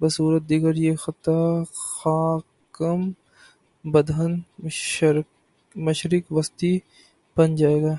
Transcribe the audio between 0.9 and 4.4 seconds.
خطہ خاکم بدہن،